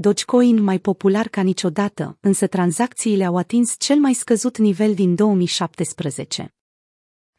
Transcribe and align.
Dogecoin 0.00 0.62
mai 0.62 0.78
popular 0.78 1.28
ca 1.28 1.40
niciodată, 1.40 2.18
însă 2.20 2.46
tranzacțiile 2.46 3.24
au 3.24 3.36
atins 3.36 3.74
cel 3.78 3.96
mai 3.96 4.12
scăzut 4.12 4.58
nivel 4.58 4.94
din 4.94 5.14
2017. 5.14 6.54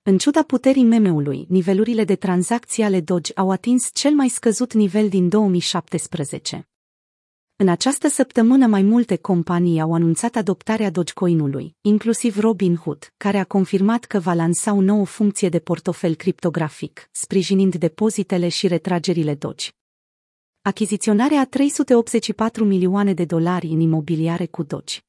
În 0.01 0.17
ciuda 0.17 0.43
puterii 0.43 0.83
meme-ului, 0.83 1.45
nivelurile 1.49 2.03
de 2.03 2.15
tranzacții 2.15 2.83
ale 2.83 3.01
Doge 3.01 3.31
au 3.35 3.51
atins 3.51 3.89
cel 3.93 4.11
mai 4.11 4.27
scăzut 4.27 4.73
nivel 4.73 5.09
din 5.09 5.29
2017. 5.29 6.67
În 7.55 7.67
această 7.67 8.07
săptămână 8.07 8.67
mai 8.67 8.81
multe 8.81 9.15
companii 9.15 9.79
au 9.79 9.93
anunțat 9.93 10.35
adoptarea 10.35 10.89
Dogecoin-ului, 10.89 11.75
inclusiv 11.81 12.39
Robinhood, 12.39 13.13
care 13.17 13.37
a 13.37 13.43
confirmat 13.43 14.05
că 14.05 14.19
va 14.19 14.33
lansa 14.33 14.73
o 14.73 14.81
nouă 14.81 15.05
funcție 15.05 15.49
de 15.49 15.59
portofel 15.59 16.15
criptografic, 16.15 17.09
sprijinind 17.11 17.75
depozitele 17.75 18.47
și 18.47 18.67
retragerile 18.67 19.35
Doge. 19.35 19.69
Achiziționarea 20.69 21.39
a 21.39 21.45
384 21.45 22.63
milioane 22.63 23.13
de 23.13 23.25
dolari 23.25 23.67
în 23.67 23.79
imobiliare 23.79 24.45
cu 24.45 24.63
Doge. 24.63 24.99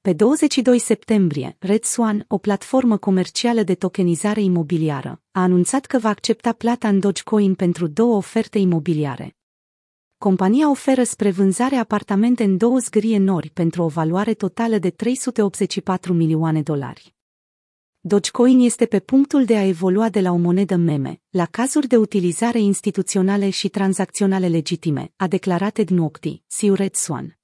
Pe 0.00 0.12
22 0.12 0.78
septembrie, 0.78 1.56
Red 1.58 1.84
Swan, 1.84 2.24
o 2.28 2.38
platformă 2.38 2.96
comercială 2.96 3.62
de 3.62 3.74
tokenizare 3.74 4.40
imobiliară, 4.40 5.22
a 5.30 5.42
anunțat 5.42 5.86
că 5.86 5.98
va 5.98 6.08
accepta 6.08 6.52
plata 6.52 6.88
în 6.88 7.00
Dogecoin 7.00 7.54
pentru 7.54 7.86
două 7.86 8.16
oferte 8.16 8.58
imobiliare. 8.58 9.36
Compania 10.18 10.70
oferă 10.70 11.02
spre 11.02 11.30
vânzare 11.30 11.76
apartamente 11.76 12.44
în 12.44 12.56
două 12.56 12.78
zgârie 12.78 13.18
nori 13.18 13.50
pentru 13.50 13.82
o 13.82 13.88
valoare 13.88 14.34
totală 14.34 14.78
de 14.78 14.90
384 14.90 16.12
milioane 16.12 16.62
dolari. 16.62 17.17
Dogecoin 18.08 18.60
este 18.60 18.86
pe 18.86 18.98
punctul 18.98 19.44
de 19.44 19.56
a 19.56 19.66
evolua 19.66 20.08
de 20.08 20.20
la 20.20 20.32
o 20.32 20.36
monedă 20.36 20.76
meme, 20.76 21.20
la 21.30 21.46
cazuri 21.46 21.86
de 21.86 21.96
utilizare 21.96 22.60
instituționale 22.60 23.50
și 23.50 23.68
tranzacționale 23.68 24.48
legitime, 24.48 25.12
a 25.16 25.26
declarat 25.26 25.78
Ed 25.78 25.88
Nocti, 25.88 26.42
CEO 26.46 26.74
Red 26.74 26.94
Swan. 26.94 27.38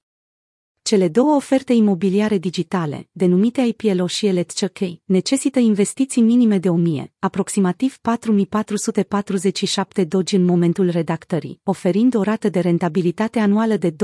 Cele 0.81 1.07
două 1.07 1.35
oferte 1.35 1.73
imobiliare 1.73 2.37
digitale, 2.37 3.09
denumite 3.11 3.61
IPLO 3.61 4.07
și 4.07 4.31
LTCK, 4.31 4.79
necesită 5.03 5.59
investiții 5.59 6.21
minime 6.21 6.57
de 6.57 6.69
1000, 6.69 7.13
aproximativ 7.19 7.97
4447 7.97 10.03
dogi 10.03 10.35
în 10.35 10.45
momentul 10.45 10.89
redactării, 10.89 11.59
oferind 11.63 12.15
o 12.15 12.21
rată 12.21 12.49
de 12.49 12.59
rentabilitate 12.59 13.39
anuală 13.39 13.77
de 13.77 13.91
26%, 13.91 13.95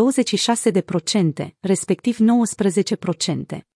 respectiv 1.59 2.17
19%. 2.17 3.70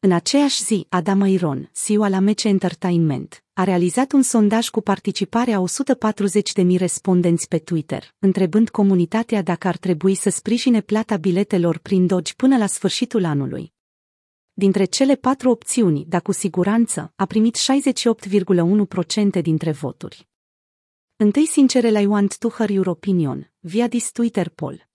În 0.00 0.12
aceeași 0.12 0.64
zi, 0.64 0.86
Adam 0.88 1.20
Iron, 1.20 1.70
CEO 1.84 2.02
al 2.02 2.12
Amece 2.12 2.48
Entertainment, 2.48 3.44
a 3.52 3.64
realizat 3.64 4.12
un 4.12 4.22
sondaj 4.22 4.68
cu 4.68 4.80
participarea 4.80 5.58
a 5.58 5.64
140.000 6.64 6.76
respondenți 6.76 7.48
pe 7.48 7.58
Twitter, 7.58 8.14
întrebând 8.18 8.68
comunitatea 8.68 9.42
dacă 9.42 9.68
ar 9.68 9.76
trebui 9.76 10.14
să 10.14 10.30
sprijine 10.30 10.80
plata 10.80 11.16
biletelor 11.16 11.78
prin 11.78 12.06
Doge 12.06 12.32
până 12.36 12.56
la 12.56 12.66
sfârșitul 12.66 13.24
anului. 13.24 13.72
Dintre 14.52 14.84
cele 14.84 15.14
patru 15.14 15.50
opțiuni, 15.50 16.04
dar 16.08 16.22
cu 16.22 16.32
siguranță, 16.32 17.12
a 17.16 17.26
primit 17.26 17.58
68,1% 19.36 19.42
dintre 19.42 19.72
voturi. 19.72 20.28
Întâi 21.16 21.46
sincere 21.46 22.00
I 22.00 22.06
want 22.06 22.38
to 22.38 22.48
hear 22.48 22.70
your 22.70 22.86
opinion, 22.86 23.52
via 23.60 23.88
this 23.88 24.12
Twitter 24.12 24.48
poll. 24.48 24.87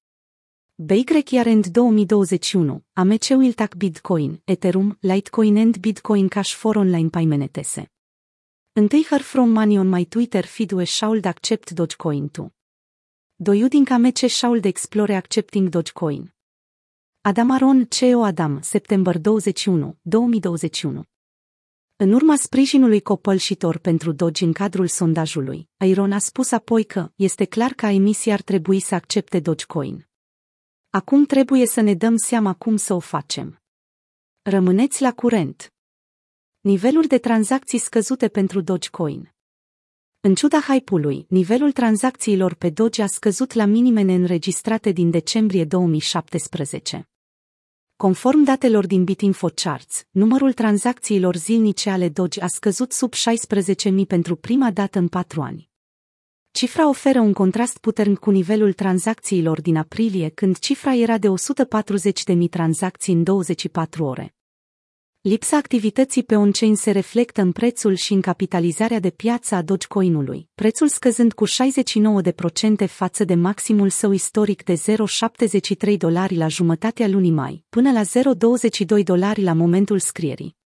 BYRend 0.86 1.66
2021, 1.72 2.84
AMC 2.94 3.30
Wiltac 3.38 3.76
Bitcoin, 3.76 4.42
Ethereum, 4.46 4.98
Litecoin 5.00 5.58
and 5.58 5.78
Bitcoin 5.80 6.28
Cash 6.28 6.56
for 6.56 6.76
Online 6.76 7.10
Paymentese. 7.10 7.92
Întâi 8.74 9.06
her 9.10 9.22
from 9.22 9.50
money 9.50 9.78
on 9.78 9.88
my 9.88 10.06
Twitter 10.06 10.46
feed 10.46 10.72
we 10.72 10.84
should 10.84 11.26
accept 11.26 11.72
Dogecoin 11.72 12.32
too. 12.32 12.54
Do 13.36 13.54
you 13.54 13.68
think 13.68 13.90
AMC 13.90 14.18
should 14.28 14.66
explore 14.66 15.16
accepting 15.16 15.70
Dogecoin? 15.70 16.34
Adam 17.22 17.52
Aron, 17.52 17.86
CEO 17.86 18.24
Adam, 18.24 18.62
september 18.62 19.18
21, 19.18 19.98
2021. 20.02 21.04
În 21.96 22.14
urma 22.14 22.36
sprijinului 22.36 23.02
copălșitor 23.02 23.78
pentru 23.78 24.12
Doge 24.12 24.46
în 24.46 24.54
cadrul 24.54 24.88
sondajului, 24.88 25.70
Iron 25.86 26.12
a 26.12 26.18
spus 26.18 26.52
apoi 26.52 26.84
că 26.84 27.12
este 27.16 27.46
clar 27.46 27.72
că 27.72 27.86
emisia 27.86 28.34
ar 28.34 28.42
trebui 28.42 28.80
să 28.80 28.96
accepte 28.96 29.40
Dogecoin. 29.40 30.08
Acum 30.96 31.26
trebuie 31.26 31.66
să 31.66 31.82
ne 31.82 31.94
dăm 31.94 32.16
seama 32.18 32.54
cum 32.54 32.76
să 32.76 32.94
o 32.94 33.00
facem. 33.00 33.62
Rămâneți 34.42 35.02
la 35.02 35.14
curent. 35.14 35.74
Nivelul 36.60 37.06
de 37.06 37.18
tranzacții 37.18 37.78
scăzute 37.78 38.28
pentru 38.28 38.62
Dogecoin. 38.62 39.34
În 40.20 40.36
ciuda 40.36 40.60
hype-ului, 40.60 41.26
nivelul 41.30 41.72
tranzacțiilor 41.72 42.54
pe 42.54 42.70
Doge 42.70 43.02
a 43.02 43.08
scăzut 43.08 43.54
la 43.54 43.66
minime 43.66 44.02
neînregistrate 44.02 44.92
din 44.92 45.10
decembrie 45.10 45.66
2017. 45.66 47.10
Conform 47.96 48.44
datelor 48.44 48.86
din 48.86 49.04
Bitinfo 49.04 49.48
Charts, 49.48 50.06
numărul 50.12 50.54
tranzacțiilor 50.54 51.36
zilnice 51.36 51.90
ale 51.90 52.10
Doge 52.10 52.42
a 52.42 52.48
scăzut 52.48 52.92
sub 52.92 53.14
16.000 53.14 54.08
pentru 54.08 54.36
prima 54.36 54.72
dată 54.72 55.00
în 55.00 55.08
patru 55.08 55.42
ani. 55.42 55.73
Cifra 56.56 56.88
oferă 56.88 57.20
un 57.20 57.34
contrast 57.34 57.78
puternic 57.78 58.20
cu 58.20 58.30
nivelul 58.30 58.74
tranzacțiilor 58.74 59.62
din 59.62 59.76
aprilie, 59.76 60.30
când 60.30 60.58
cifra 60.58 60.94
era 60.96 61.18
de 61.18 61.28
140.000 61.28 62.50
tranzacții 62.50 63.14
în 63.14 63.24
24 63.24 64.06
ore. 64.06 64.36
Lipsa 65.22 65.58
activității 65.58 66.24
pe 66.24 66.36
on-chain 66.36 66.76
se 66.76 66.92
reflectă 66.92 67.42
în 67.42 67.52
prețul 67.52 67.94
și 67.94 68.14
în 68.14 68.22
capitalizarea 68.22 69.00
de 69.00 69.10
piață 69.10 69.56
a 69.56 69.62
Dogecoin-ului, 69.62 70.50
prețul 70.56 70.88
scăzând 70.88 71.34
cu 71.34 71.46
69% 71.48 71.52
față 72.88 73.24
de 73.24 73.36
maximul 73.36 73.90
său 73.90 74.12
istoric 74.12 74.64
de 74.64 74.74
0,73 75.94 75.98
dolari 75.98 76.36
la 76.36 76.48
jumătatea 76.48 77.08
lunii 77.08 77.32
mai, 77.32 77.66
până 77.70 77.92
la 77.92 78.02
0,22 79.00 79.04
dolari 79.04 79.42
la 79.42 79.54
momentul 79.54 80.00
scrierii. 80.00 80.62